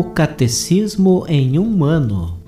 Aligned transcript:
O 0.00 0.04
Catecismo 0.04 1.24
em 1.26 1.58
um 1.58 1.82
ano. 1.82 2.40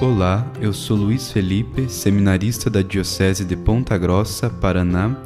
Olá, 0.00 0.48
eu 0.60 0.72
sou 0.72 0.96
Luiz 0.96 1.32
Felipe, 1.32 1.88
seminarista 1.88 2.70
da 2.70 2.82
Diocese 2.82 3.44
de 3.44 3.56
Ponta 3.56 3.98
Grossa, 3.98 4.48
Paraná. 4.48 5.20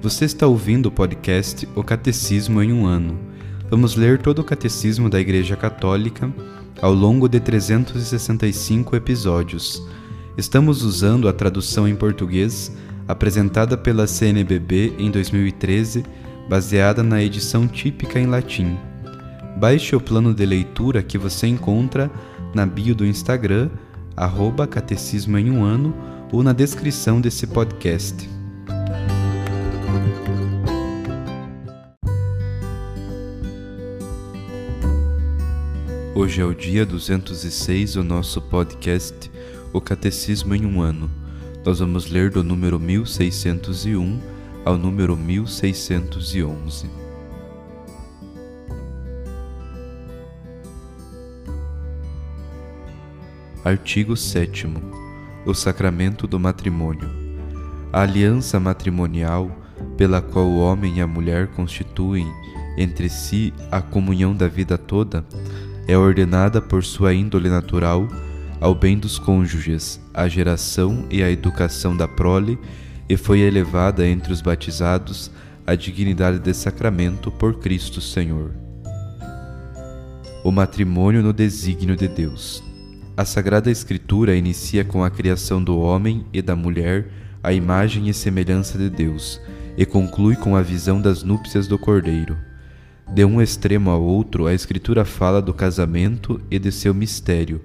Você 0.00 0.24
está 0.24 0.46
ouvindo 0.46 0.86
o 0.86 0.90
podcast 0.90 1.68
O 1.76 1.84
Catecismo 1.84 2.62
em 2.62 2.72
um 2.72 2.86
ano. 2.86 3.20
Vamos 3.68 3.94
ler 3.94 4.22
todo 4.22 4.38
o 4.38 4.44
Catecismo 4.44 5.10
da 5.10 5.20
Igreja 5.20 5.54
Católica 5.54 6.32
ao 6.80 6.92
longo 6.92 7.28
de 7.28 7.40
365 7.40 8.96
episódios. 8.96 9.82
Estamos 10.36 10.82
usando 10.82 11.28
a 11.28 11.32
tradução 11.32 11.86
em 11.86 11.94
português 11.94 12.72
apresentada 13.06 13.76
pela 13.76 14.06
CNBB 14.06 14.94
em 14.98 15.10
2013, 15.10 16.04
baseada 16.48 17.02
na 17.02 17.22
edição 17.22 17.68
típica 17.68 18.18
em 18.18 18.26
latim. 18.26 18.76
Baixe 19.56 19.94
o 19.94 20.00
plano 20.00 20.34
de 20.34 20.44
leitura 20.44 21.02
que 21.02 21.18
você 21.18 21.46
encontra 21.46 22.10
na 22.54 22.66
bio 22.66 22.94
do 22.94 23.06
Instagram, 23.06 23.70
arroba 24.16 24.66
Catecismo 24.66 25.38
em 25.38 25.50
um 25.50 25.62
ano, 25.64 25.94
ou 26.32 26.42
na 26.42 26.52
descrição 26.52 27.20
desse 27.20 27.46
podcast. 27.46 28.33
Hoje 36.24 36.40
é 36.40 36.44
o 36.46 36.54
dia 36.54 36.86
206 36.86 37.92
do 37.92 38.02
nosso 38.02 38.40
podcast 38.40 39.30
O 39.74 39.78
Catecismo 39.78 40.54
em 40.54 40.64
um 40.64 40.80
Ano. 40.80 41.10
Nós 41.62 41.80
vamos 41.80 42.10
ler 42.10 42.30
do 42.30 42.42
número 42.42 42.80
1601 42.80 44.22
ao 44.64 44.78
número 44.78 45.18
1611. 45.18 46.88
Artigo 53.62 54.16
7 54.16 54.66
O 55.44 55.52
sacramento 55.52 56.26
do 56.26 56.40
matrimônio. 56.40 57.10
A 57.92 58.00
aliança 58.00 58.58
matrimonial, 58.58 59.54
pela 59.98 60.22
qual 60.22 60.46
o 60.46 60.58
homem 60.58 60.96
e 60.96 61.00
a 61.02 61.06
mulher 61.06 61.48
constituem 61.48 62.26
entre 62.78 63.10
si 63.10 63.52
a 63.70 63.82
comunhão 63.82 64.34
da 64.34 64.48
vida 64.48 64.78
toda, 64.78 65.22
é 65.86 65.96
ordenada 65.96 66.60
por 66.60 66.84
sua 66.84 67.14
índole 67.14 67.48
natural 67.48 68.08
ao 68.60 68.74
bem 68.74 68.98
dos 68.98 69.18
cônjuges, 69.18 70.00
à 70.12 70.26
geração 70.26 71.04
e 71.10 71.22
à 71.22 71.30
educação 71.30 71.94
da 71.96 72.08
prole, 72.08 72.58
e 73.08 73.16
foi 73.16 73.40
elevada 73.40 74.06
entre 74.06 74.32
os 74.32 74.40
batizados 74.40 75.30
à 75.66 75.74
dignidade 75.74 76.38
de 76.38 76.54
sacramento 76.54 77.30
por 77.30 77.58
Cristo 77.58 78.00
Senhor. 78.00 78.52
O 80.42 80.50
matrimônio 80.50 81.22
no 81.22 81.32
desígnio 81.32 81.96
de 81.96 82.08
Deus. 82.08 82.62
A 83.16 83.24
Sagrada 83.24 83.70
Escritura 83.70 84.34
inicia 84.34 84.84
com 84.84 85.04
a 85.04 85.10
criação 85.10 85.62
do 85.62 85.78
homem 85.78 86.24
e 86.32 86.40
da 86.40 86.56
mulher 86.56 87.10
à 87.42 87.52
imagem 87.52 88.08
e 88.08 88.14
semelhança 88.14 88.78
de 88.78 88.88
Deus, 88.88 89.40
e 89.76 89.84
conclui 89.84 90.36
com 90.36 90.56
a 90.56 90.62
visão 90.62 91.00
das 91.00 91.22
núpcias 91.22 91.66
do 91.66 91.78
Cordeiro. 91.78 92.36
De 93.14 93.24
um 93.24 93.40
extremo 93.40 93.90
ao 93.90 94.02
outro, 94.02 94.48
a 94.48 94.52
Escritura 94.52 95.04
fala 95.04 95.40
do 95.40 95.54
casamento 95.54 96.40
e 96.50 96.58
de 96.58 96.72
seu 96.72 96.92
mistério, 96.92 97.60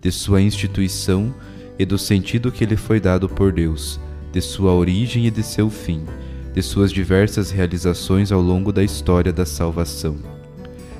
de 0.00 0.12
sua 0.12 0.40
instituição 0.40 1.34
e 1.76 1.84
do 1.84 1.98
sentido 1.98 2.52
que 2.52 2.64
lhe 2.64 2.76
foi 2.76 3.00
dado 3.00 3.28
por 3.28 3.50
Deus, 3.50 3.98
de 4.30 4.40
sua 4.40 4.72
origem 4.72 5.26
e 5.26 5.30
de 5.32 5.42
seu 5.42 5.68
fim, 5.68 6.04
de 6.54 6.62
suas 6.62 6.92
diversas 6.92 7.50
realizações 7.50 8.30
ao 8.30 8.40
longo 8.40 8.72
da 8.72 8.84
história 8.84 9.32
da 9.32 9.44
salvação, 9.44 10.18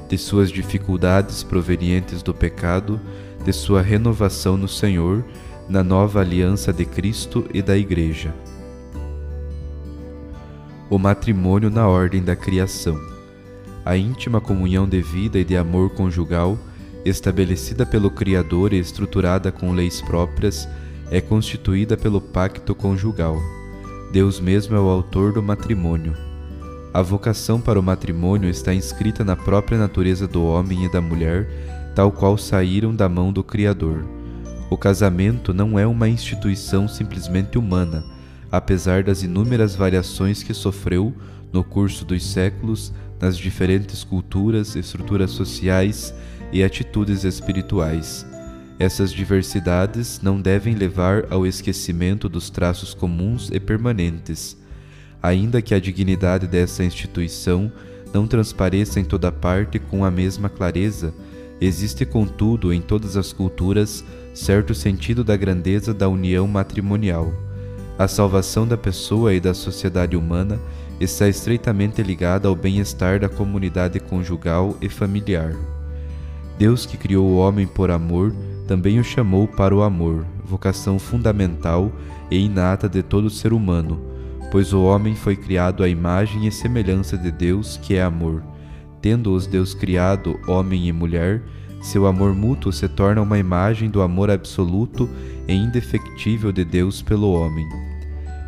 de 0.08 0.18
suas 0.18 0.50
dificuldades 0.50 1.44
provenientes 1.44 2.24
do 2.24 2.34
pecado, 2.34 3.00
de 3.44 3.52
sua 3.52 3.82
renovação 3.82 4.56
no 4.56 4.66
Senhor, 4.66 5.24
na 5.68 5.84
nova 5.84 6.18
aliança 6.18 6.72
de 6.72 6.84
Cristo 6.84 7.48
e 7.54 7.62
da 7.62 7.78
Igreja. 7.78 8.34
O 10.90 10.98
matrimônio 10.98 11.70
na 11.70 11.86
ordem 11.86 12.20
da 12.20 12.34
criação 12.34 13.12
a 13.84 13.96
íntima 13.96 14.40
comunhão 14.40 14.88
de 14.88 15.00
vida 15.02 15.38
e 15.38 15.44
de 15.44 15.56
amor 15.56 15.90
conjugal, 15.90 16.58
estabelecida 17.04 17.84
pelo 17.84 18.10
Criador 18.10 18.72
e 18.72 18.78
estruturada 18.78 19.50
com 19.50 19.72
leis 19.72 20.00
próprias, 20.00 20.68
é 21.10 21.20
constituída 21.20 21.96
pelo 21.96 22.20
pacto 22.20 22.74
conjugal. 22.74 23.36
Deus 24.12 24.38
mesmo 24.40 24.76
é 24.76 24.80
o 24.80 24.88
autor 24.88 25.32
do 25.32 25.42
matrimônio. 25.42 26.14
A 26.94 27.00
vocação 27.00 27.60
para 27.60 27.80
o 27.80 27.82
matrimônio 27.82 28.50
está 28.50 28.74
inscrita 28.74 29.24
na 29.24 29.34
própria 29.34 29.78
natureza 29.78 30.28
do 30.28 30.44
homem 30.44 30.84
e 30.84 30.92
da 30.92 31.00
mulher, 31.00 31.48
tal 31.94 32.12
qual 32.12 32.36
saíram 32.36 32.94
da 32.94 33.08
mão 33.08 33.32
do 33.32 33.42
Criador. 33.42 34.04
O 34.70 34.76
casamento 34.76 35.52
não 35.52 35.78
é 35.78 35.86
uma 35.86 36.08
instituição 36.08 36.86
simplesmente 36.86 37.58
humana, 37.58 38.04
apesar 38.50 39.02
das 39.02 39.22
inúmeras 39.22 39.74
variações 39.74 40.42
que 40.42 40.54
sofreu, 40.54 41.14
no 41.52 41.62
curso 41.62 42.04
dos 42.04 42.24
séculos, 42.24 42.92
nas 43.20 43.36
diferentes 43.36 44.02
culturas, 44.02 44.74
estruturas 44.74 45.30
sociais 45.30 46.14
e 46.52 46.62
atitudes 46.62 47.24
espirituais. 47.24 48.26
Essas 48.78 49.12
diversidades 49.12 50.20
não 50.22 50.40
devem 50.40 50.74
levar 50.74 51.26
ao 51.30 51.46
esquecimento 51.46 52.28
dos 52.28 52.50
traços 52.50 52.94
comuns 52.94 53.50
e 53.52 53.60
permanentes. 53.60 54.56
Ainda 55.22 55.62
que 55.62 55.74
a 55.74 55.78
dignidade 55.78 56.48
dessa 56.48 56.82
instituição 56.82 57.70
não 58.12 58.26
transpareça 58.26 58.98
em 58.98 59.04
toda 59.04 59.30
parte 59.30 59.78
com 59.78 60.04
a 60.04 60.10
mesma 60.10 60.48
clareza, 60.48 61.14
existe, 61.60 62.04
contudo, 62.04 62.72
em 62.72 62.80
todas 62.80 63.16
as 63.16 63.32
culturas, 63.32 64.04
certo 64.34 64.74
sentido 64.74 65.22
da 65.22 65.36
grandeza 65.36 65.94
da 65.94 66.08
união 66.08 66.48
matrimonial. 66.48 67.32
A 67.96 68.08
salvação 68.08 68.66
da 68.66 68.76
pessoa 68.76 69.32
e 69.32 69.38
da 69.38 69.54
sociedade 69.54 70.16
humana 70.16 70.58
está 71.02 71.28
estreitamente 71.28 72.02
ligada 72.02 72.48
ao 72.48 72.54
bem-estar 72.54 73.18
da 73.20 73.28
comunidade 73.28 73.98
conjugal 73.98 74.76
e 74.80 74.88
familiar. 74.88 75.54
Deus, 76.58 76.86
que 76.86 76.96
criou 76.96 77.26
o 77.26 77.38
homem 77.38 77.66
por 77.66 77.90
amor, 77.90 78.32
também 78.68 79.00
o 79.00 79.04
chamou 79.04 79.48
para 79.48 79.74
o 79.74 79.82
amor, 79.82 80.24
vocação 80.44 80.98
fundamental 80.98 81.90
e 82.30 82.38
inata 82.38 82.88
de 82.88 83.02
todo 83.02 83.28
ser 83.28 83.52
humano, 83.52 84.00
pois 84.50 84.72
o 84.72 84.82
homem 84.82 85.16
foi 85.16 85.34
criado 85.34 85.82
à 85.82 85.88
imagem 85.88 86.46
e 86.46 86.52
semelhança 86.52 87.18
de 87.18 87.30
Deus, 87.30 87.76
que 87.76 87.94
é 87.94 88.02
amor. 88.02 88.42
Tendo-os 89.00 89.46
Deus 89.46 89.74
criado, 89.74 90.38
homem 90.46 90.86
e 90.86 90.92
mulher, 90.92 91.42
seu 91.82 92.06
amor 92.06 92.32
mútuo 92.32 92.72
se 92.72 92.88
torna 92.88 93.20
uma 93.20 93.38
imagem 93.38 93.90
do 93.90 94.00
amor 94.00 94.30
absoluto 94.30 95.08
e 95.48 95.52
indefectível 95.52 96.52
de 96.52 96.64
Deus 96.64 97.02
pelo 97.02 97.32
homem. 97.32 97.91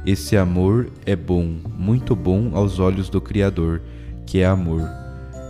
Esse 0.07 0.37
amor 0.37 0.91
é 1.07 1.17
bom, 1.17 1.57
muito 1.79 2.15
bom 2.15 2.51
aos 2.53 2.79
olhos 2.79 3.09
do 3.09 3.23
Criador, 3.23 3.81
que 4.27 4.41
é 4.41 4.45
amor. 4.45 4.87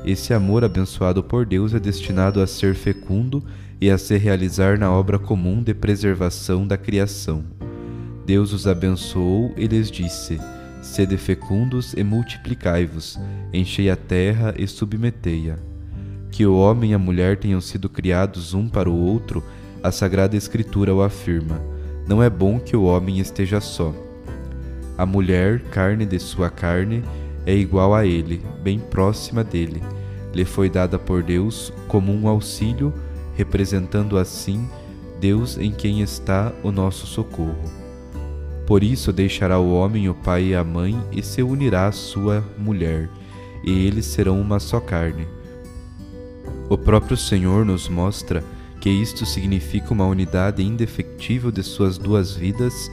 Esse 0.05 0.33
amor 0.33 0.63
abençoado 0.63 1.25
por 1.25 1.45
Deus 1.45 1.75
é 1.75 1.81
destinado 1.81 2.41
a 2.41 2.47
ser 2.47 2.77
fecundo 2.77 3.43
e 3.81 3.91
a 3.91 3.99
se 3.99 4.17
realizar 4.17 4.79
na 4.79 4.93
obra 4.93 5.19
comum 5.19 5.61
de 5.61 5.75
preservação 5.75 6.65
da 6.69 6.77
criação. 6.77 7.43
Deus 8.25 8.53
os 8.53 8.65
abençoou 8.69 9.53
e 9.57 9.67
lhes 9.67 9.91
disse: 9.91 10.39
Sede 10.81 11.17
fecundos 11.17 11.93
e 11.95 12.05
multiplicai-vos, 12.05 13.19
enchei 13.53 13.91
a 13.91 13.97
terra 13.97 14.55
e 14.57 14.69
submetei-a. 14.69 15.57
Que 16.31 16.47
o 16.47 16.57
homem 16.57 16.93
e 16.93 16.95
a 16.95 16.99
mulher 16.99 17.39
tenham 17.39 17.61
sido 17.61 17.89
criados 17.89 18.55
um 18.55 18.69
para 18.69 18.89
o 18.89 18.97
outro, 18.97 19.43
a 19.83 19.91
Sagrada 19.91 20.37
Escritura 20.37 20.95
o 20.95 21.03
afirma. 21.03 21.61
Não 22.07 22.23
é 22.23 22.31
bom 22.31 22.61
que 22.61 22.77
o 22.77 22.85
homem 22.85 23.19
esteja 23.19 23.61
só. 23.61 24.04
A 24.97 25.05
mulher, 25.05 25.61
carne 25.71 26.07
de 26.07 26.19
sua 26.19 26.51
carne, 26.51 27.03
é 27.45 27.55
igual 27.55 27.95
a 27.95 28.07
ele, 28.07 28.43
bem 28.63 28.79
próxima 28.79 29.43
dele. 29.43 29.83
Lhe 30.33 30.45
foi 30.45 30.71
dada 30.71 30.99
por 30.99 31.23
Deus 31.23 31.73
como 31.89 32.13
um 32.13 32.29
auxílio, 32.29 32.93
representando 33.35 34.17
assim 34.17 34.69
Deus 35.21 35.59
em 35.59 35.71
quem 35.73 36.01
está 36.01 36.53
o 36.63 36.71
nosso 36.71 37.07
socorro. 37.07 37.71
Por 38.67 38.83
isso 38.83 39.13
deixará 39.13 39.59
o 39.59 39.75
homem 39.75 40.09
o 40.09 40.15
pai 40.15 40.49
e 40.49 40.55
a 40.55 40.65
mãe 40.65 40.99
e 41.13 41.23
se 41.23 41.43
unirá 41.43 41.89
à 41.89 41.93
sua 41.93 42.43
mulher, 42.57 43.09
e 43.63 43.87
eles 43.87 44.07
serão 44.07 44.41
uma 44.41 44.59
só 44.59 44.81
carne. 44.81 45.27
O 46.69 46.79
próprio 46.79 47.17
Senhor 47.17 47.65
nos 47.65 47.89
mostra 47.89 48.43
que 48.81 48.89
isto 48.89 49.27
significa 49.27 49.93
uma 49.93 50.07
unidade 50.07 50.63
indefectível 50.63 51.51
de 51.51 51.63
suas 51.63 51.99
duas 51.99 52.35
vidas 52.35 52.91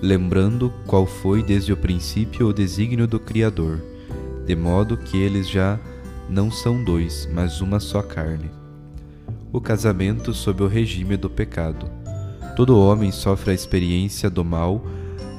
lembrando 0.00 0.72
qual 0.86 1.06
foi 1.06 1.42
desde 1.42 1.72
o 1.72 1.76
princípio 1.76 2.48
o 2.48 2.52
desígnio 2.52 3.06
do 3.06 3.18
Criador, 3.18 3.80
de 4.46 4.54
modo 4.54 4.96
que 4.96 5.16
eles 5.16 5.48
já 5.48 5.78
não 6.28 6.50
são 6.50 6.82
dois, 6.84 7.28
mas 7.32 7.60
uma 7.60 7.80
só 7.80 8.02
carne. 8.02 8.50
o 9.52 9.60
casamento 9.60 10.34
sob 10.34 10.62
o 10.62 10.66
regime 10.66 11.16
do 11.16 11.30
pecado. 11.30 11.90
Todo 12.54 12.78
homem 12.78 13.10
sofre 13.10 13.50
a 13.50 13.54
experiência 13.54 14.28
do 14.28 14.44
mal 14.44 14.84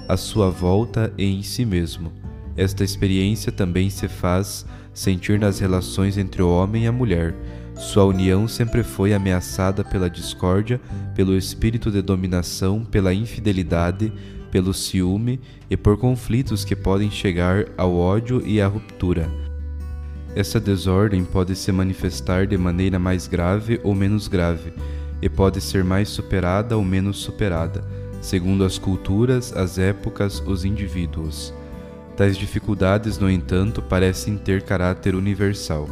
à 0.08 0.18
sua 0.18 0.50
volta 0.50 1.14
e 1.18 1.26
em 1.26 1.44
si 1.44 1.64
mesmo. 1.66 2.12
Esta 2.58 2.84
experiência 2.84 3.52
também 3.52 3.90
se 3.90 4.08
faz 4.08 4.66
sentir 4.94 5.40
nas 5.40 5.60
relações 5.60 6.18
entre 6.18 6.42
o 6.42 6.50
homem 6.50 6.86
e 6.86 6.88
a 6.88 6.92
mulher. 6.92 7.36
Sua 7.76 8.04
união 8.04 8.48
sempre 8.48 8.84
foi 8.84 9.14
ameaçada 9.14 9.84
pela 9.84 10.10
discórdia, 10.10 10.82
pelo 11.16 11.38
espírito 11.38 11.92
de 11.92 12.02
dominação, 12.02 12.84
pela 12.84 13.14
infidelidade, 13.14 14.12
pelo 14.52 14.74
ciúme 14.74 15.40
e 15.70 15.78
por 15.78 15.98
conflitos 15.98 16.66
que 16.66 16.76
podem 16.76 17.10
chegar 17.10 17.66
ao 17.78 17.96
ódio 17.96 18.42
e 18.46 18.62
à 18.62 18.68
ruptura. 18.68 19.30
Essa 20.36 20.60
desordem 20.60 21.24
pode 21.24 21.56
se 21.56 21.72
manifestar 21.72 22.46
de 22.46 22.58
maneira 22.58 23.00
mais 23.00 23.28
grave 23.28 23.80
ou 23.84 23.96
menos 23.96 24.28
grave, 24.28 24.72
e 25.22 25.28
pode 25.28 25.60
ser 25.60 25.84
mais 25.84 26.10
superada 26.10 26.78
ou 26.78 26.84
menos 26.84 27.18
superada, 27.18 27.84
segundo 28.22 28.64
as 28.64 28.78
culturas, 28.78 29.56
as 29.56 29.78
épocas, 29.78 30.42
os 30.46 30.64
indivíduos. 30.64 31.54
Tais 32.16 32.38
dificuldades, 32.38 33.18
no 33.18 33.30
entanto, 33.30 33.82
parecem 33.82 34.38
ter 34.38 34.62
caráter 34.62 35.16
universal. 35.16 35.90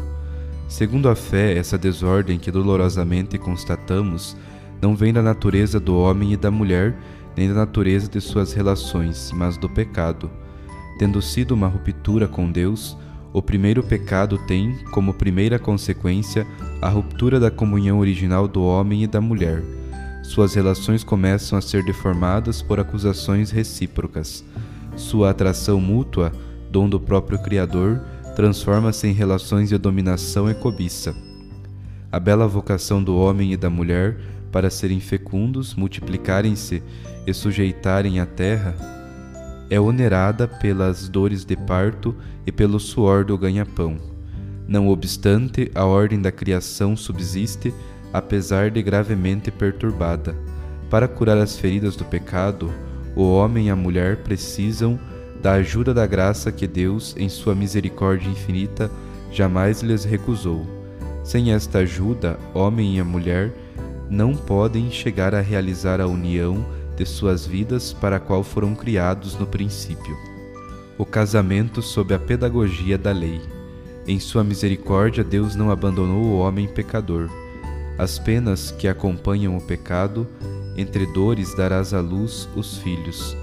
Segundo 0.68 1.08
a 1.08 1.16
fé, 1.16 1.58
essa 1.58 1.78
desordem 1.78 2.38
que 2.38 2.52
dolorosamente 2.52 3.38
constatamos 3.38 4.36
não 4.82 4.96
vem 4.96 5.12
da 5.12 5.22
natureza 5.22 5.80
do 5.80 5.98
homem 5.98 6.34
e 6.34 6.38
da 6.38 6.52
mulher, 6.52 6.96
nem 7.38 7.48
da 7.48 7.54
natureza 7.54 8.10
de 8.10 8.20
suas 8.20 8.52
relações, 8.52 9.32
mas 9.32 9.58
do 9.58 9.70
pecado. 9.70 10.30
Tendo 10.98 11.22
sido 11.22 11.52
uma 11.52 11.68
ruptura 11.68 12.28
com 12.28 12.52
Deus, 12.52 12.98
o 13.32 13.42
primeiro 13.42 13.84
pecado 13.84 14.40
tem, 14.48 14.76
como 14.92 15.14
primeira 15.14 15.60
consequência, 15.60 16.48
a 16.82 16.90
ruptura 16.90 17.40
da 17.40 17.52
comunhão 17.52 18.00
original 18.00 18.48
do 18.48 18.64
homem 18.64 19.04
e 19.04 19.08
da 19.08 19.22
mulher. 19.22 19.64
Suas 20.24 20.56
relações 20.56 21.04
começam 21.04 21.58
a 21.58 21.62
ser 21.62 21.84
deformadas 21.84 22.62
por 22.62 22.80
acusações 22.80 23.52
recíprocas. 23.52 24.44
Sua 24.96 25.30
atração 25.30 25.80
mútua, 25.80 26.32
dom 26.72 26.90
do 26.90 27.00
próprio 27.00 27.38
Criador, 27.40 28.02
transforma-se 28.36 29.08
em 29.08 29.14
relações 29.14 29.70
de 29.70 29.78
dominação 29.78 30.50
e 30.50 30.56
cobiça. 30.56 31.16
A 32.12 32.20
bela 32.20 32.48
vocação 32.48 33.04
do 33.04 33.16
homem 33.16 33.54
e 33.54 33.58
da 33.58 33.70
mulher 33.70 34.18
para 34.52 34.70
serem 34.70 35.00
fecundos, 35.00 35.76
multiplicarem-se 35.76 36.82
e 37.26 37.34
sujeitarem 37.34 38.20
a 38.20 38.26
terra 38.26 38.76
é 39.70 39.80
onerada 39.80 40.48
pelas 40.48 41.10
dores 41.10 41.44
de 41.44 41.56
parto 41.56 42.16
e 42.46 42.52
pelo 42.52 42.80
suor 42.80 43.26
do 43.26 43.38
ganha-pão. 43.38 43.98
Não 44.68 44.88
obstante, 44.90 45.72
a 45.76 45.86
ordem 45.86 46.22
da 46.22 46.32
criação 46.32 46.96
subsiste, 46.96 47.74
apesar 48.14 48.72
de 48.72 48.82
gravemente 48.82 49.52
perturbada. 49.52 50.36
Para 50.90 51.08
curar 51.08 51.38
as 51.38 51.58
feridas 51.58 51.96
do 51.96 52.06
pecado, 52.06 52.72
o 53.16 53.24
homem 53.24 53.68
e 53.68 53.70
a 53.70 53.76
mulher 53.76 54.18
precisam 54.18 55.00
da 55.42 55.54
ajuda 55.54 55.94
da 55.94 56.06
graça 56.06 56.52
que 56.52 56.68
Deus, 56.68 57.16
em 57.18 57.30
sua 57.30 57.54
misericórdia 57.54 58.30
infinita, 58.30 58.90
jamais 59.32 59.82
lhes 59.82 60.04
recusou. 60.04 60.66
Sem 61.24 61.52
esta 61.52 61.80
ajuda, 61.80 62.40
homem 62.54 62.98
e 62.98 63.00
a 63.00 63.06
mulher 63.06 63.54
não 64.10 64.36
podem 64.36 64.90
chegar 64.90 65.36
a 65.36 65.42
realizar 65.42 66.00
a 66.00 66.08
união 66.08 66.66
de 66.96 67.06
suas 67.06 67.46
vidas 67.46 67.94
para 67.94 68.16
a 68.16 68.20
qual 68.20 68.44
foram 68.44 68.74
criados 68.74 69.38
no 69.38 69.46
princípio. 69.46 70.18
O 70.98 71.06
casamento 71.06 71.82
sob 71.82 72.14
a 72.14 72.20
pedagogia 72.20 72.98
da 72.98 73.12
lei. 73.12 73.40
Em 74.08 74.20
sua 74.20 74.44
misericórdia, 74.44 75.24
Deus 75.24 75.56
não 75.56 75.70
abandonou 75.70 76.24
o 76.24 76.40
homem 76.40 76.68
pecador. 76.68 77.30
As 77.98 78.18
penas 78.18 78.72
que 78.72 78.88
acompanham 78.88 79.58
o 79.58 79.62
pecado, 79.62 80.28
entre 80.76 81.06
dores 81.06 81.56
darás 81.56 81.94
à 81.94 82.00
luz 82.00 82.48
os 82.56 82.78
filhos. 82.78 83.36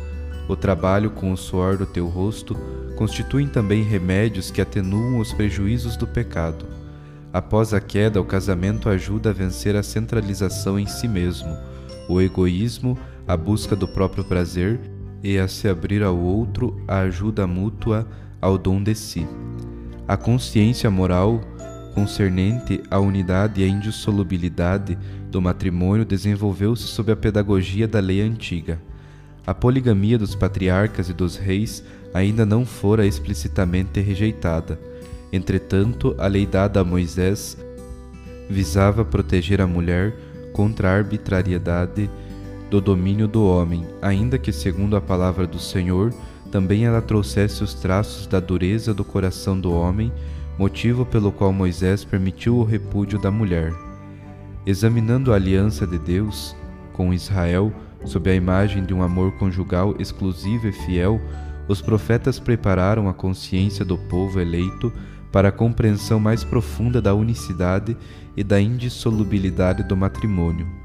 O 0.49 0.57
trabalho 0.57 1.11
com 1.11 1.33
o 1.33 1.37
suor 1.37 1.77
do 1.77 1.87
teu 1.87 2.09
rosto 2.09 2.57
constituem 2.97 3.47
também 3.47 3.83
remédios 3.83 4.51
que 4.51 4.61
atenuam 4.61 5.19
os 5.19 5.33
prejuízos 5.33 5.97
do 5.97 6.07
pecado. 6.07 6.67
Após 7.35 7.75
a 7.75 7.81
queda, 7.81 8.21
o 8.21 8.25
casamento 8.25 8.89
ajuda 8.89 9.31
a 9.31 9.33
vencer 9.33 9.75
a 9.75 9.83
centralização 9.83 10.79
em 10.79 10.87
si 10.87 11.09
mesmo, 11.09 11.53
o 12.09 12.21
egoísmo, 12.21 12.97
a 13.27 13.37
busca 13.37 13.75
do 13.75 13.89
próprio 13.89 14.23
prazer 14.23 14.79
e 15.21 15.37
a 15.37 15.49
se 15.49 15.67
abrir 15.67 16.05
ao 16.05 16.17
outro 16.17 16.81
a 16.87 17.01
ajuda 17.01 17.45
mútua 17.45 18.07
ao 18.41 18.57
dom 18.57 18.81
de 18.81 18.95
si. 18.95 19.27
A 20.07 20.17
consciência 20.17 20.89
moral 20.89 21.41
concernente 21.93 22.81
à 22.89 23.01
unidade 23.01 23.61
e 23.61 23.65
à 23.65 23.67
indissolubilidade 23.67 24.97
do 25.29 25.43
matrimônio 25.43 26.05
desenvolveu-se 26.05 26.85
sob 26.85 27.11
a 27.11 27.17
pedagogia 27.17 27.89
da 27.89 27.99
lei 27.99 28.21
antiga. 28.21 28.81
A 29.45 29.53
poligamia 29.53 30.17
dos 30.17 30.37
patriarcas 30.37 31.09
e 31.09 31.13
dos 31.13 31.37
reis 31.37 31.83
ainda 32.15 32.47
não 32.47 32.65
fora 32.65 33.05
explicitamente 33.05 34.01
rejeitada. 34.01 34.79
Entretanto, 35.35 36.15
a 36.17 36.29
lei 36.29 36.47
dada 36.47 36.79
a 36.79 36.85
Moisés 36.85 37.59
visava 38.49 39.05
proteger 39.05 39.61
a 39.61 39.67
mulher 39.67 40.15
contra 40.53 40.89
a 40.89 40.95
arbitrariedade 40.95 42.09
do 42.71 42.81
domínio 42.81 43.27
do 43.27 43.45
homem, 43.45 43.85
ainda 44.01 44.39
que, 44.39 44.53
segundo 44.53 44.95
a 44.95 45.01
palavra 45.01 45.45
do 45.45 45.59
Senhor, 45.59 46.15
também 46.53 46.85
ela 46.85 47.03
trouxesse 47.03 47.65
os 47.65 47.75
traços 47.75 48.29
da 48.29 48.39
dureza 48.39 48.95
do 48.95 49.05
coração 49.05 49.59
do 49.59 49.73
homem, 49.73 50.13
motivo 50.57 51.05
pelo 51.05 51.33
qual 51.33 51.53
Moisés 51.53 52.05
permitiu 52.05 52.55
o 52.59 52.63
repúdio 52.63 53.19
da 53.19 53.33
mulher. 53.33 53.75
Examinando 54.65 55.33
a 55.33 55.35
aliança 55.35 55.85
de 55.85 55.99
Deus 55.99 56.55
com 56.93 57.13
Israel, 57.13 57.73
sob 58.05 58.31
a 58.31 58.35
imagem 58.37 58.85
de 58.85 58.95
um 58.95 59.03
amor 59.03 59.33
conjugal 59.33 59.97
exclusivo 59.99 60.69
e 60.69 60.73
fiel, 60.73 61.21
os 61.67 61.83
profetas 61.83 62.39
prepararam 62.39 63.09
a 63.09 63.13
consciência 63.13 63.85
do 63.85 63.99
povo 63.99 64.39
eleito 64.39 64.93
para 65.35 65.51
a 65.51 65.53
compreensão 65.53 66.19
mais 66.19 66.43
profunda 66.45 67.03
da 67.03 67.13
unicidade 67.13 67.95
e 68.35 68.43
da 68.43 68.59
indissolubilidade 68.59 69.83
do 69.83 69.95
matrimônio 69.95 70.85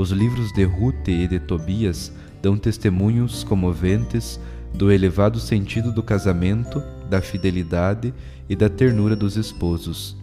os 0.00 0.10
livros 0.12 0.50
de 0.50 0.64
Rute 0.64 1.10
e 1.10 1.28
de 1.28 1.38
Tobias 1.38 2.10
dão 2.40 2.56
testemunhos 2.56 3.44
comoventes 3.44 4.40
do 4.72 4.90
elevado 4.90 5.38
sentido 5.38 5.92
do 5.92 6.02
casamento, 6.02 6.82
da 7.10 7.20
fidelidade 7.20 8.14
e 8.48 8.56
da 8.56 8.70
ternura 8.70 9.14
dos 9.14 9.36
esposos. 9.36 10.16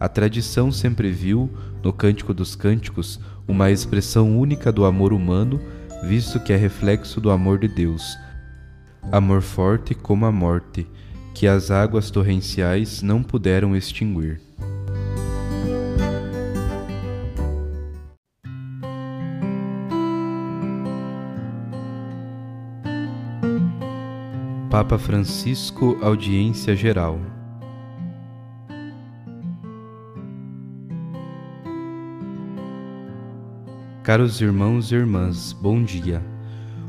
A 0.00 0.08
tradição 0.08 0.72
sempre 0.72 1.12
viu, 1.12 1.48
no 1.84 1.92
Cântico 1.92 2.34
dos 2.34 2.56
Cânticos, 2.56 3.20
uma 3.46 3.70
expressão 3.70 4.36
única 4.36 4.72
do 4.72 4.84
amor 4.84 5.12
humano, 5.12 5.60
visto 6.02 6.40
que 6.40 6.52
é 6.52 6.56
reflexo 6.56 7.20
do 7.20 7.30
amor 7.30 7.60
de 7.60 7.68
Deus. 7.68 8.18
Amor 9.12 9.40
forte 9.40 9.94
como 9.94 10.26
a 10.26 10.32
morte, 10.32 10.84
que 11.36 11.46
as 11.46 11.70
águas 11.70 12.10
torrenciais 12.10 13.02
não 13.02 13.22
puderam 13.22 13.76
extinguir. 13.76 14.40
Papa 24.70 24.96
Francisco 24.96 25.98
Audiência 26.00 26.74
Geral. 26.74 27.20
Caros 34.02 34.40
irmãos 34.40 34.90
e 34.90 34.94
irmãs, 34.94 35.52
bom 35.52 35.82
dia. 35.82 36.22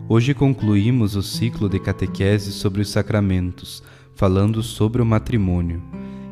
Hoje 0.08 0.34
concluímos 0.34 1.18
o 1.18 1.22
ciclo 1.22 1.68
de 1.68 1.82
catequese 1.82 2.54
sobre 2.54 2.82
os 2.82 2.90
sacramentos, 2.90 3.84
falando 4.18 4.62
sobre 4.62 5.02
o 5.02 5.06
matrimônio. 5.06 5.82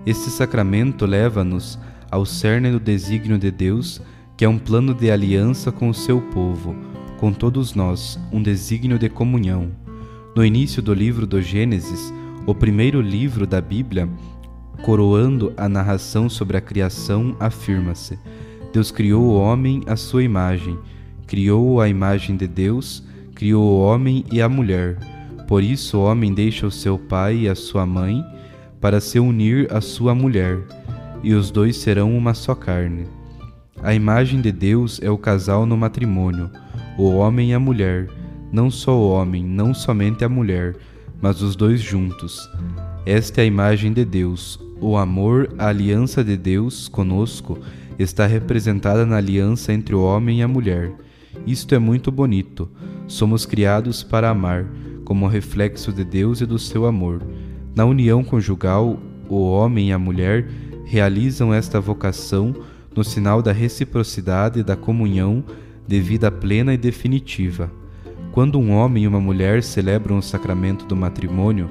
Este 0.06 0.30
sacramento 0.30 1.06
leva-nos 1.06 1.80
ao 2.12 2.26
cerne 2.26 2.70
do 2.70 2.80
desígnio 2.80 3.40
de 3.40 3.50
Deus, 3.50 4.02
que 4.36 4.44
é 4.44 4.50
um 4.50 4.60
plano 4.60 4.94
de 4.94 5.10
aliança 5.10 5.72
com 5.72 5.88
o 5.88 5.94
seu 5.94 6.20
povo, 6.20 6.76
com 7.18 7.32
todos 7.32 7.74
nós, 7.74 8.20
um 8.34 8.44
desígnio 8.44 9.00
de 9.00 9.08
comunhão 9.08 9.72
no 10.36 10.44
início 10.44 10.82
do 10.82 10.94
livro 10.94 11.26
do 11.26 11.42
Gênesis, 11.42 12.14
o 12.46 12.54
primeiro 12.54 13.00
livro 13.00 13.48
da 13.48 13.62
Bíblia, 13.62 14.10
coroando 14.84 15.54
a 15.56 15.70
narração 15.70 16.30
sobre 16.30 16.58
a 16.58 16.62
criação, 16.62 17.38
afirma-se: 17.40 18.20
Deus 18.74 18.92
criou 18.92 19.24
o 19.24 19.40
homem 19.40 19.82
à 19.88 19.96
sua 19.96 20.24
imagem, 20.24 20.78
criou 21.26 21.80
a 21.80 21.88
imagem 21.88 22.36
de 22.36 22.48
Deus, 22.48 23.02
criou 23.34 23.64
o 23.64 23.80
homem 23.80 24.26
e 24.30 24.42
a 24.42 24.50
mulher. 24.50 25.15
Por 25.48 25.64
isso 25.64 25.98
o 25.98 26.04
homem 26.04 26.34
deixa 26.34 26.66
o 26.66 26.72
seu 26.72 26.98
pai 26.98 27.42
e 27.42 27.50
a 27.50 27.56
sua 27.56 27.86
mãe 27.86 28.24
para 28.82 29.00
se 29.00 29.20
unir 29.20 29.72
à 29.74 29.82
sua 29.82 30.14
mulher, 30.14 30.60
e 31.24 31.34
os 31.34 31.50
dois 31.52 31.78
serão 31.78 32.16
uma 32.16 32.34
só 32.34 32.54
carne. 32.54 33.06
A 33.82 33.94
imagem 33.94 34.42
de 34.42 34.52
Deus 34.52 35.00
é 35.02 35.10
o 35.10 35.18
casal 35.18 35.66
no 35.66 35.78
matrimônio, 35.78 36.50
o 36.98 37.10
homem 37.10 37.52
e 37.52 37.54
a 37.54 37.60
mulher 37.60 38.08
não 38.56 38.72
só 38.72 38.98
o 38.98 39.10
homem, 39.10 39.44
não 39.44 39.74
somente 39.74 40.24
a 40.24 40.30
mulher, 40.30 40.78
mas 41.22 41.42
os 41.42 41.58
dois 41.58 41.82
juntos. 41.82 42.50
Esta 43.06 43.42
é 43.42 43.44
a 43.44 43.48
imagem 43.48 43.92
de 43.92 44.06
Deus, 44.06 44.58
o 44.80 44.96
amor, 44.96 45.54
a 45.58 45.68
aliança 45.68 46.24
de 46.24 46.38
Deus 46.38 46.88
conosco 46.88 47.60
está 48.00 48.26
representada 48.26 49.06
na 49.06 49.18
aliança 49.18 49.74
entre 49.74 49.94
o 49.94 50.02
homem 50.02 50.40
e 50.40 50.42
a 50.42 50.48
mulher. 50.48 50.94
Isto 51.46 51.76
é 51.76 51.80
muito 51.80 52.12
bonito. 52.12 52.70
Somos 53.08 53.46
criados 53.46 54.04
para 54.04 54.30
amar, 54.30 54.66
como 55.06 55.28
reflexo 55.28 55.94
de 55.94 56.04
Deus 56.04 56.42
e 56.42 56.46
do 56.46 56.60
seu 56.60 56.86
amor. 56.86 57.22
Na 57.74 57.86
união 57.86 58.24
conjugal, 58.24 59.00
o 59.30 59.50
homem 59.50 59.90
e 59.90 59.94
a 59.94 60.00
mulher 60.00 60.50
realizam 60.86 61.54
esta 61.54 61.80
vocação 61.80 62.54
no 62.96 63.04
sinal 63.04 63.42
da 63.42 63.52
reciprocidade 63.52 64.60
e 64.60 64.64
da 64.64 64.76
comunhão 64.76 65.44
de 65.88 66.02
vida 66.02 66.32
plena 66.32 66.74
e 66.74 66.78
definitiva. 66.78 67.72
Quando 68.32 68.60
um 68.60 68.72
homem 68.72 69.04
e 69.04 69.08
uma 69.08 69.20
mulher 69.20 69.64
celebram 69.64 70.18
o 70.18 70.22
sacramento 70.22 70.86
do 70.86 70.96
matrimônio, 70.96 71.70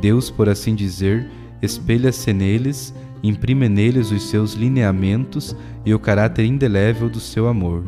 Deus, 0.00 0.30
por 0.30 0.48
assim 0.48 0.74
dizer, 0.74 1.28
espelha-se 1.62 2.32
neles, 2.32 2.94
imprime 3.22 3.68
neles 3.68 4.10
os 4.10 4.22
seus 4.24 4.54
lineamentos 4.54 5.56
e 5.84 5.94
o 5.94 5.98
caráter 5.98 6.44
indelével 6.44 7.08
do 7.08 7.20
seu 7.20 7.48
amor. 7.48 7.82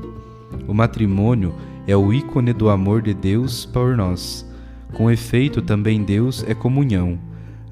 O 0.67 0.75
matrimônio 0.75 1.55
é 1.87 1.97
o 1.97 2.13
ícone 2.13 2.53
do 2.53 2.69
amor 2.69 3.03
de 3.03 3.15
Deus 3.15 3.67
por 3.67 3.97
nós. 3.97 4.47
Com 4.93 5.11
efeito, 5.11 5.61
também 5.61 6.03
Deus 6.03 6.45
é 6.47 6.55
comunhão. 6.55 7.19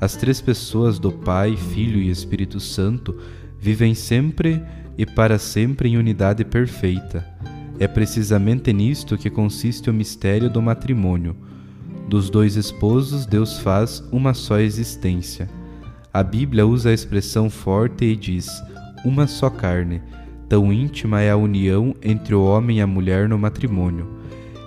As 0.00 0.16
três 0.16 0.40
pessoas 0.40 0.99
do 0.99 1.11
Pai, 1.11 1.56
Filho 1.56 1.99
e 1.99 2.11
Espírito 2.11 2.61
Santo 2.61 3.16
vivem 3.59 3.94
sempre 3.94 4.62
e 4.99 5.06
para 5.06 5.38
sempre 5.38 5.88
em 5.88 5.97
unidade 5.97 6.44
perfeita. 6.44 7.26
É 7.78 7.88
precisamente 7.88 8.73
nisto 8.73 9.16
que 9.16 9.30
consiste 9.30 9.90
o 9.90 9.94
mistério 9.94 10.50
do 10.50 10.61
matrimônio. 10.61 11.37
Dos 12.09 12.28
dois 12.28 12.56
esposos, 12.56 13.26
Deus 13.26 13.59
faz 13.59 14.06
uma 14.12 14.35
só 14.35 14.59
existência. 14.59 15.49
A 16.12 16.23
Bíblia 16.23 16.66
usa 16.66 16.90
a 16.90 16.92
expressão 16.92 17.49
forte 17.50 18.04
e 18.04 18.14
diz: 18.14 18.49
uma 19.04 19.26
só 19.26 19.50
carne. 19.50 20.00
Tão 20.49 20.73
íntima 20.73 21.21
é 21.21 21.30
a 21.30 21.37
união 21.37 21.94
entre 22.02 22.35
o 22.35 22.44
homem 22.44 22.78
e 22.78 22.80
a 22.80 22.87
mulher 22.87 23.28
no 23.28 23.38
matrimônio. 23.38 24.13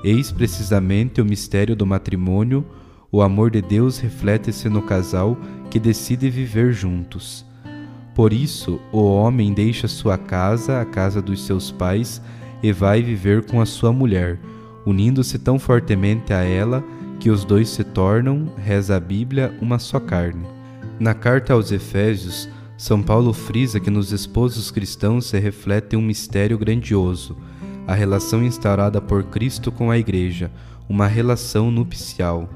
Eis 0.03 0.31
precisamente 0.31 1.21
o 1.21 1.25
mistério 1.25 1.75
do 1.75 1.85
matrimônio. 1.85 2.65
O 3.11 3.21
amor 3.21 3.51
de 3.51 3.61
Deus 3.61 3.99
reflete-se 3.99 4.69
no 4.69 4.81
casal 4.81 5.37
que 5.69 5.79
decide 5.79 6.29
viver 6.29 6.71
juntos. 6.73 7.45
Por 8.13 8.33
isso, 8.33 8.79
o 8.91 9.03
homem 9.03 9.53
deixa 9.53 9.87
sua 9.87 10.17
casa, 10.17 10.81
a 10.81 10.85
casa 10.85 11.21
dos 11.21 11.45
seus 11.45 11.71
pais, 11.71 12.21
e 12.63 12.71
vai 12.71 13.01
viver 13.01 13.45
com 13.45 13.61
a 13.61 13.65
sua 13.65 13.93
mulher, 13.93 14.39
unindo-se 14.85 15.37
tão 15.37 15.59
fortemente 15.59 16.33
a 16.33 16.41
ela 16.41 16.83
que 17.19 17.29
os 17.29 17.45
dois 17.45 17.69
se 17.69 17.83
tornam, 17.83 18.51
reza 18.57 18.95
a 18.95 18.99
Bíblia, 18.99 19.55
uma 19.61 19.77
só 19.79 19.99
carne. 19.99 20.47
Na 20.99 21.13
carta 21.13 21.53
aos 21.53 21.71
Efésios, 21.71 22.49
São 22.75 23.03
Paulo 23.03 23.33
frisa 23.33 23.79
que 23.79 23.89
nos 23.89 24.11
esposos 24.11 24.71
cristãos 24.71 25.27
se 25.27 25.37
reflete 25.37 25.95
um 25.95 26.01
mistério 26.01 26.57
grandioso, 26.57 27.37
a 27.87 27.95
relação 27.95 28.43
instaurada 28.43 28.99
por 28.99 29.23
Cristo 29.23 29.71
com 29.71 29.89
a 29.89 29.97
Igreja, 29.97 30.51
uma 30.89 31.07
relação 31.07 31.71
nupcial. 31.71 32.49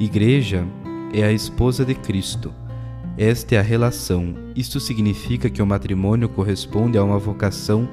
Igreja 0.00 0.66
é 1.12 1.22
a 1.22 1.32
esposa 1.32 1.84
de 1.84 1.94
Cristo. 1.94 2.52
Esta 3.16 3.54
é 3.54 3.58
a 3.58 3.62
relação. 3.62 4.34
Isto 4.56 4.80
significa 4.80 5.48
que 5.48 5.62
o 5.62 5.66
matrimônio 5.66 6.28
corresponde 6.28 6.98
a 6.98 7.04
uma 7.04 7.20
vocação 7.20 7.88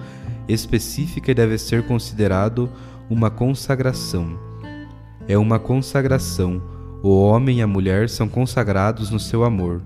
específica 0.47 1.29
e 1.29 1.35
deve 1.35 1.59
ser 1.59 1.85
considerado 1.85 2.67
uma 3.07 3.29
consagração. 3.29 4.39
É 5.27 5.38
uma 5.38 5.59
consagração. 5.59 6.59
O 7.03 7.21
homem 7.21 7.59
e 7.59 7.61
a 7.61 7.67
mulher 7.67 8.09
são 8.09 8.27
consagrados 8.27 9.11
no 9.11 9.19
seu 9.19 9.43
amor. 9.43 9.83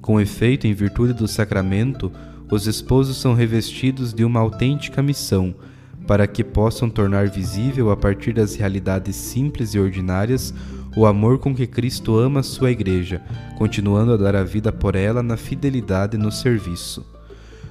Com 0.00 0.20
efeito, 0.20 0.66
em 0.66 0.74
virtude 0.74 1.12
do 1.12 1.28
sacramento, 1.28 2.10
os 2.50 2.66
esposos 2.66 3.16
são 3.16 3.32
revestidos 3.32 4.12
de 4.12 4.24
uma 4.24 4.40
autêntica 4.40 5.00
missão, 5.00 5.54
para 6.06 6.26
que 6.26 6.42
possam 6.42 6.90
tornar 6.90 7.28
visível, 7.28 7.90
a 7.90 7.96
partir 7.96 8.32
das 8.32 8.54
realidades 8.54 9.16
simples 9.16 9.74
e 9.74 9.78
ordinárias, 9.78 10.52
o 10.96 11.06
amor 11.06 11.38
com 11.38 11.54
que 11.54 11.66
Cristo 11.66 12.18
ama 12.18 12.42
sua 12.42 12.70
Igreja, 12.70 13.22
continuando 13.56 14.12
a 14.12 14.16
dar 14.16 14.36
a 14.36 14.44
vida 14.44 14.72
por 14.72 14.94
ela 14.94 15.22
na 15.22 15.36
fidelidade 15.36 16.16
e 16.16 16.20
no 16.20 16.30
serviço. 16.30 17.06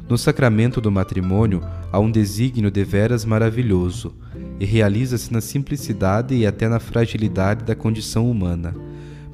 No 0.09 0.17
sacramento 0.17 0.81
do 0.81 0.91
matrimônio 0.91 1.61
há 1.91 1.99
um 1.99 2.11
desígnio 2.11 2.71
deveras 2.71 3.23
maravilhoso, 3.23 4.13
e 4.59 4.65
realiza-se 4.65 5.31
na 5.31 5.41
simplicidade 5.41 6.35
e 6.35 6.45
até 6.45 6.67
na 6.67 6.79
fragilidade 6.79 7.63
da 7.63 7.75
condição 7.75 8.29
humana. 8.29 8.75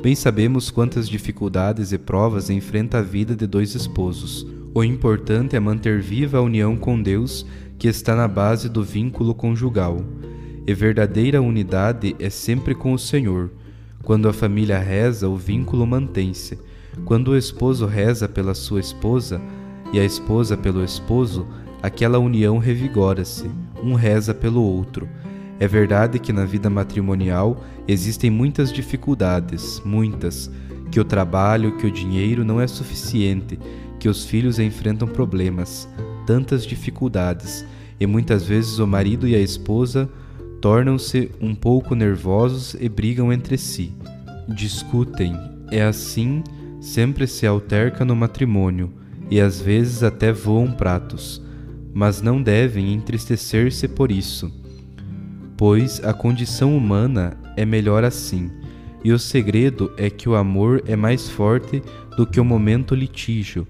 Bem 0.01 0.15
sabemos 0.15 0.69
quantas 0.69 1.09
dificuldades 1.09 1.91
e 1.91 1.97
provas 1.97 2.49
enfrenta 2.49 2.99
a 2.99 3.01
vida 3.01 3.35
de 3.35 3.47
dois 3.47 3.73
esposos. 3.73 4.45
O 4.73 4.83
importante 4.83 5.55
é 5.55 5.59
manter 5.59 6.01
viva 6.01 6.37
a 6.37 6.41
união 6.41 6.77
com 6.77 7.01
Deus, 7.01 7.45
que 7.77 7.87
está 7.87 8.15
na 8.15 8.27
base 8.27 8.69
do 8.69 8.83
vínculo 8.83 9.35
conjugal. 9.35 10.01
E 10.65 10.73
verdadeira 10.73 11.41
unidade 11.41 12.15
é 12.19 12.29
sempre 12.29 12.75
com 12.75 12.93
o 12.93 12.99
Senhor, 12.99 13.51
quando 14.03 14.27
a 14.27 14.33
família 14.33 14.79
reza, 14.79 15.29
o 15.29 15.35
vínculo 15.35 15.85
mantém-se. 15.85 16.57
Quando 17.05 17.29
o 17.29 17.37
esposo 17.37 17.85
reza 17.85 18.27
pela 18.27 18.53
sua 18.53 18.79
esposa 18.79 19.41
e 19.93 19.99
a 19.99 20.03
esposa 20.03 20.57
pelo 20.57 20.83
esposo, 20.83 21.45
aquela 21.81 22.19
união 22.19 22.57
revigora-se, 22.57 23.49
um 23.83 23.93
reza 23.93 24.33
pelo 24.33 24.61
outro. 24.61 25.07
É 25.59 25.67
verdade 25.67 26.19
que 26.19 26.33
na 26.33 26.45
vida 26.45 26.69
matrimonial 26.69 27.63
existem 27.87 28.29
muitas 28.29 28.71
dificuldades, 28.71 29.81
muitas, 29.85 30.51
que 30.91 30.99
o 30.99 31.05
trabalho, 31.05 31.77
que 31.77 31.87
o 31.87 31.91
dinheiro 31.91 32.43
não 32.43 32.59
é 32.59 32.67
suficiente, 32.67 33.59
que 33.99 34.07
os 34.07 34.25
filhos 34.25 34.59
enfrentam 34.59 35.07
problemas, 35.07 35.87
tantas 36.27 36.65
dificuldades, 36.65 37.65
e 37.97 38.05
muitas 38.05 38.43
vezes 38.43 38.77
o 38.77 38.85
marido 38.85 39.27
e 39.27 39.33
a 39.33 39.39
esposa 39.39 40.09
tornam-se 40.61 41.31
um 41.41 41.55
pouco 41.55 41.95
nervosos 41.95 42.75
e 42.79 42.89
brigam 42.89 43.31
entre 43.31 43.57
si. 43.57 43.93
Discutem. 44.47 45.33
É 45.71 45.83
assim, 45.83 46.43
sempre 46.81 47.25
se 47.25 47.47
alterca 47.47 48.03
no 48.03 48.15
matrimônio 48.15 48.91
e 49.31 49.39
às 49.39 49.59
vezes 49.59 50.03
até 50.03 50.31
voam 50.31 50.71
pratos, 50.71 51.41
mas 51.93 52.21
não 52.21 52.41
devem 52.41 52.93
entristecer-se 52.93 53.87
por 53.87 54.11
isso, 54.11 54.51
pois 55.57 56.01
a 56.03 56.13
condição 56.13 56.77
humana 56.77 57.35
é 57.57 57.65
melhor 57.65 58.03
assim, 58.03 58.49
e 59.03 59.11
o 59.11 59.19
segredo 59.19 59.91
é 59.97 60.09
que 60.09 60.29
o 60.29 60.35
amor 60.35 60.83
é 60.85 60.95
mais 60.95 61.29
forte 61.29 61.81
do 62.15 62.25
que 62.25 62.39
o 62.39 62.45
momento 62.45 62.95
litígio, 62.95 63.67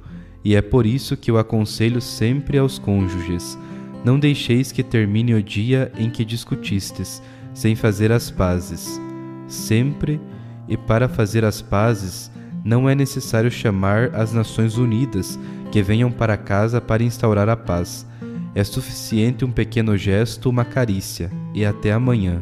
e 0.47 0.55
é 0.55 0.61
por 0.61 0.85
isso 0.85 1.17
que 1.17 1.29
eu 1.29 1.37
aconselho 1.37 1.99
sempre 1.99 2.57
aos 2.57 2.79
cônjuges 2.79 3.59
não 4.07 4.17
deixeis 4.17 4.71
que 4.71 4.81
termine 4.81 5.33
o 5.33 5.43
dia 5.43 5.91
em 5.97 6.09
que 6.09 6.23
discutistes, 6.23 7.21
sem 7.53 7.75
fazer 7.75 8.09
as 8.09 8.31
pazes. 8.31 9.01
Sempre 9.49 10.21
e 10.65 10.77
para 10.77 11.09
fazer 11.09 11.43
as 11.43 11.61
pazes, 11.61 12.31
não 12.63 12.87
é 12.87 12.95
necessário 12.95 13.51
chamar 13.51 14.15
as 14.15 14.31
Nações 14.31 14.77
Unidas 14.77 15.37
que 15.73 15.83
venham 15.83 16.09
para 16.09 16.37
casa 16.37 16.79
para 16.79 17.03
instaurar 17.03 17.49
a 17.49 17.57
paz. 17.57 18.07
É 18.55 18.63
suficiente 18.63 19.43
um 19.43 19.51
pequeno 19.51 19.97
gesto, 19.97 20.49
uma 20.49 20.63
carícia, 20.63 21.29
e 21.53 21.65
até 21.65 21.91
amanhã. 21.91 22.41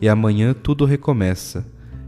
E 0.00 0.08
amanhã 0.08 0.52
tudo 0.52 0.84
recomeça. 0.84 1.64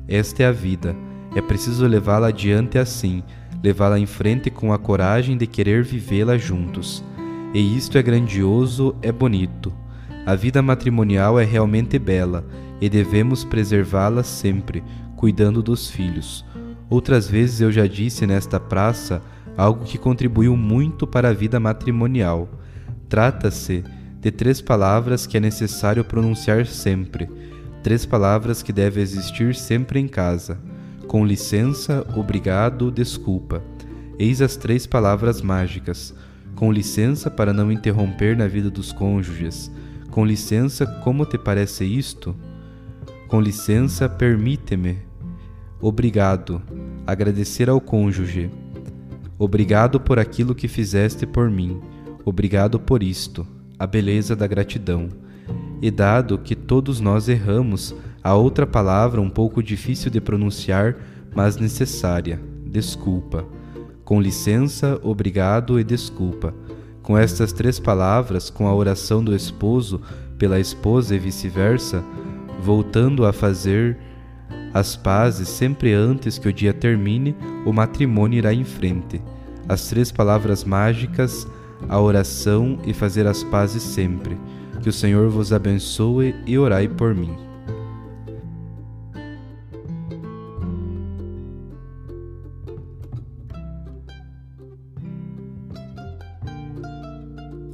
Esta 0.08 0.42
é 0.42 0.46
a 0.46 0.52
vida. 0.52 0.96
É 1.36 1.40
preciso 1.40 1.86
levá-la 1.86 2.26
adiante 2.26 2.78
assim, 2.78 3.22
levá-la 3.62 3.98
em 3.98 4.06
frente 4.06 4.50
com 4.50 4.72
a 4.72 4.78
coragem 4.78 5.36
de 5.36 5.46
querer 5.46 5.82
vivê-la 5.82 6.36
juntos. 6.36 7.04
E 7.54 7.76
isto 7.76 7.96
é 7.98 8.02
grandioso, 8.02 8.94
é 9.02 9.10
bonito. 9.10 9.72
A 10.26 10.34
vida 10.34 10.60
matrimonial 10.60 11.40
é 11.40 11.44
realmente 11.44 11.98
bela 11.98 12.44
e 12.80 12.88
devemos 12.88 13.44
preservá-la 13.44 14.22
sempre, 14.22 14.84
cuidando 15.16 15.62
dos 15.62 15.90
filhos. 15.90 16.44
Outras 16.90 17.28
vezes 17.28 17.60
eu 17.60 17.72
já 17.72 17.86
disse 17.86 18.26
nesta 18.26 18.60
praça 18.60 19.22
algo 19.56 19.84
que 19.84 19.98
contribuiu 19.98 20.56
muito 20.56 21.06
para 21.06 21.30
a 21.30 21.32
vida 21.32 21.58
matrimonial. 21.58 22.48
Trata-se 23.08 23.82
de 24.20 24.30
três 24.30 24.60
palavras 24.60 25.26
que 25.26 25.36
é 25.36 25.40
necessário 25.40 26.04
pronunciar 26.04 26.66
sempre, 26.66 27.28
três 27.82 28.04
palavras 28.04 28.62
que 28.62 28.72
devem 28.72 29.02
existir 29.02 29.54
sempre 29.54 29.98
em 29.98 30.06
casa: 30.06 30.58
com 31.08 31.26
licença, 31.26 32.06
obrigado, 32.14 32.90
desculpa. 32.90 33.64
Eis 34.18 34.42
as 34.42 34.56
três 34.56 34.86
palavras 34.86 35.40
mágicas 35.40 36.14
com 36.54 36.70
licença 36.70 37.30
para 37.30 37.50
não 37.50 37.72
interromper 37.72 38.36
na 38.36 38.46
vida 38.46 38.70
dos 38.70 38.92
cônjuges. 38.92 39.72
Com 40.10 40.26
licença, 40.26 40.86
como 41.02 41.24
te 41.24 41.38
parece 41.38 41.86
isto? 41.86 42.36
Com 43.26 43.40
licença, 43.40 44.06
permite-me. 44.06 44.98
Obrigado. 45.80 46.60
Agradecer 47.06 47.70
ao 47.70 47.80
cônjuge. 47.80 48.50
Obrigado 49.38 49.98
por 49.98 50.18
aquilo 50.18 50.54
que 50.54 50.68
fizeste 50.68 51.26
por 51.26 51.48
mim. 51.48 51.80
Obrigado 52.22 52.78
por 52.78 53.02
isto. 53.02 53.46
A 53.78 53.86
beleza 53.86 54.36
da 54.36 54.46
gratidão. 54.46 55.08
E 55.80 55.90
dado 55.90 56.36
que 56.36 56.54
todos 56.54 57.00
nós 57.00 57.30
erramos, 57.30 57.94
há 58.28 58.34
outra 58.34 58.66
palavra 58.66 59.22
um 59.22 59.30
pouco 59.30 59.62
difícil 59.62 60.10
de 60.10 60.20
pronunciar, 60.20 60.96
mas 61.34 61.56
necessária: 61.56 62.38
desculpa. 62.66 63.46
Com 64.04 64.20
licença, 64.20 64.98
obrigado 65.02 65.80
e 65.80 65.84
desculpa. 65.84 66.54
Com 67.02 67.16
estas 67.16 67.52
três 67.52 67.80
palavras, 67.80 68.50
com 68.50 68.68
a 68.68 68.74
oração 68.74 69.24
do 69.24 69.34
esposo 69.34 70.00
pela 70.38 70.60
esposa 70.60 71.14
e 71.14 71.18
vice-versa, 71.18 72.04
voltando 72.62 73.24
a 73.24 73.32
fazer 73.32 73.96
as 74.74 74.94
pazes 74.94 75.48
sempre 75.48 75.94
antes 75.94 76.38
que 76.38 76.48
o 76.48 76.52
dia 76.52 76.74
termine, 76.74 77.34
o 77.64 77.72
matrimônio 77.72 78.38
irá 78.38 78.52
em 78.52 78.64
frente. 78.64 79.22
As 79.66 79.88
três 79.88 80.12
palavras 80.12 80.64
mágicas, 80.64 81.46
a 81.88 81.98
oração 81.98 82.78
e 82.86 82.92
fazer 82.92 83.26
as 83.26 83.42
pazes 83.42 83.82
sempre. 83.82 84.38
Que 84.82 84.88
o 84.90 84.92
Senhor 84.92 85.28
vos 85.30 85.52
abençoe 85.52 86.34
e 86.46 86.58
orai 86.58 86.88
por 86.88 87.14
mim. 87.14 87.47